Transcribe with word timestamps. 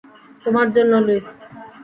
তোমার 0.45 0.67
জন্য, 0.75 0.93
লুইস। 1.05 1.29